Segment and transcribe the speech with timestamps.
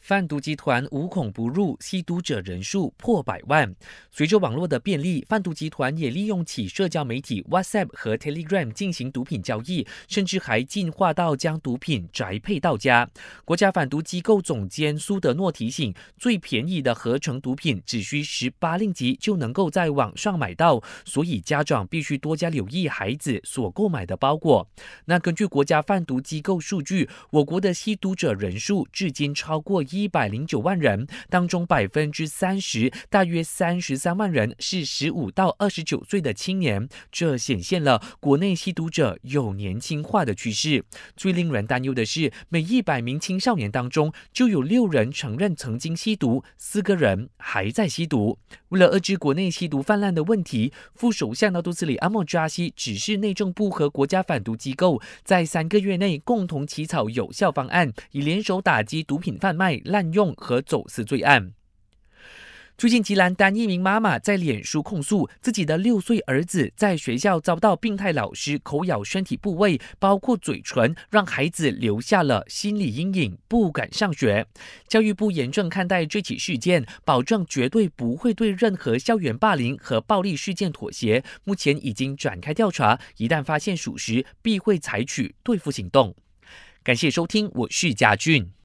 [0.00, 3.74] 贩毒集团无孔不入，吸毒者人数破百万。
[4.10, 13.08] 随着网络的便利，贩毒集团也利用起社交媒体 WhatsApp 和 Telegram 进行毒品交易，甚至还进化到将毒品宅配到家。
[13.44, 24.66] 国家反毒机构总监苏德诺提醒，最便宜的合成毒品只需十八令吉就能够在网上买到，所以家长必须多加留意孩子所购买的包裹。
[25.04, 30.08] 那根据国家贩毒机构数据，我国的吸毒者人数至今超过一。
[30.08, 40.84] 百零九万人当中，百分之三十，大约三十三万人是十五到二十九岁的青年，这显现了国内吸毒者有年轻化的趋势。
[41.16, 48.38] 最令人担忧的是，每一百名青少年当中就有六人承认曾经吸毒，四个人还在吸毒。
[48.70, 61.52] 为了遏制国内吸毒泛滥的问题，副首相纳杜斯里阿莫扎西指示内政部和国家反毒机构在三个月内共同起草有效方案，以联手打击毒品贩卖滥用和走私罪案。
[62.76, 74.46] 最近，吉兰丹一名妈妈在脸书控诉，自己的六岁儿子在学校遭到病态老师口咬身体部位，包括嘴唇，让孩子留下了心理阴影，不敢上学。
[74.86, 81.24] 教育部严正看待这起事件，保证绝对不会对任何校园霸凌和暴力事件妥协。
[81.42, 86.14] 目前已经展开调查，一旦发现属实，必会采取对付行动。
[86.84, 88.52] 感谢收听，我是嘉俊。